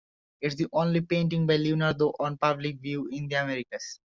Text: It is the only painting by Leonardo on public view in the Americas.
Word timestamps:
It 0.41 0.47
is 0.47 0.55
the 0.55 0.65
only 0.73 1.01
painting 1.01 1.45
by 1.45 1.57
Leonardo 1.57 2.07
on 2.19 2.35
public 2.35 2.79
view 2.79 3.07
in 3.11 3.27
the 3.27 3.35
Americas. 3.35 3.99